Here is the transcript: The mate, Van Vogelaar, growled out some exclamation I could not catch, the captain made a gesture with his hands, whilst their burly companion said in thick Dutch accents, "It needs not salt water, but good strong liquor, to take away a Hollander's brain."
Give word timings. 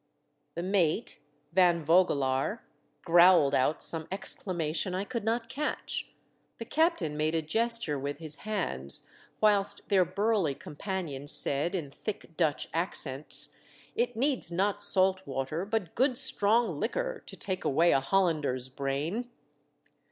The 0.55 0.63
mate, 0.63 1.19
Van 1.53 1.85
Vogelaar, 1.85 2.63
growled 3.05 3.53
out 3.53 3.83
some 3.83 4.07
exclamation 4.11 4.95
I 4.95 5.03
could 5.03 5.23
not 5.23 5.47
catch, 5.47 6.07
the 6.57 6.65
captain 6.65 7.15
made 7.15 7.35
a 7.35 7.43
gesture 7.43 7.99
with 7.99 8.17
his 8.17 8.37
hands, 8.37 9.07
whilst 9.39 9.89
their 9.89 10.03
burly 10.03 10.55
companion 10.55 11.27
said 11.27 11.75
in 11.75 11.91
thick 11.91 12.35
Dutch 12.35 12.67
accents, 12.73 13.49
"It 13.93 14.15
needs 14.15 14.51
not 14.51 14.81
salt 14.81 15.21
water, 15.27 15.65
but 15.65 15.93
good 15.93 16.17
strong 16.17 16.79
liquor, 16.79 17.21
to 17.27 17.37
take 17.37 17.63
away 17.63 17.91
a 17.91 17.99
Hollander's 17.99 18.69
brain." 18.69 19.29